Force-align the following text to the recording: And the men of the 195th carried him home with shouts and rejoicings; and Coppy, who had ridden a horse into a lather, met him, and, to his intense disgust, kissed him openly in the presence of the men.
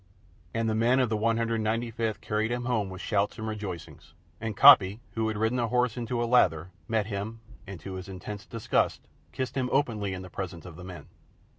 And 0.51 0.67
the 0.67 0.73
men 0.73 0.99
of 0.99 1.09
the 1.09 1.15
195th 1.15 2.21
carried 2.21 2.51
him 2.51 2.65
home 2.65 2.89
with 2.89 3.03
shouts 3.03 3.37
and 3.37 3.47
rejoicings; 3.47 4.15
and 4.39 4.57
Coppy, 4.57 4.99
who 5.13 5.27
had 5.27 5.37
ridden 5.37 5.59
a 5.59 5.67
horse 5.67 5.95
into 5.95 6.19
a 6.19 6.25
lather, 6.25 6.71
met 6.87 7.05
him, 7.05 7.39
and, 7.67 7.79
to 7.81 7.93
his 7.93 8.09
intense 8.09 8.47
disgust, 8.47 9.07
kissed 9.31 9.53
him 9.55 9.69
openly 9.71 10.15
in 10.15 10.23
the 10.23 10.29
presence 10.31 10.65
of 10.65 10.75
the 10.75 10.83
men. 10.83 11.05